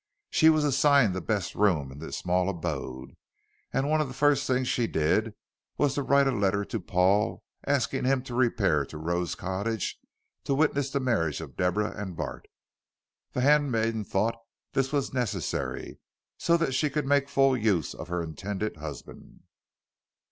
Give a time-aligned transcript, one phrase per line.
[0.31, 3.15] She was assigned the best room in the small abode,
[3.71, 5.35] and one of the first things she did
[5.77, 9.99] was to write a letter to Paul asking him to repair to Rose Cottage
[10.45, 12.47] to witness the marriage of Deborah and Bart.
[13.33, 14.37] The handmaiden thought
[14.73, 15.99] this was necessary,
[16.35, 19.41] so that she could make full use of her intended husband.